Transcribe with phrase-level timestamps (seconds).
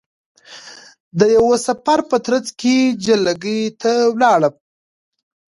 [1.19, 4.55] د یوه سفر په ترځ کې جلگې ته ولاړم،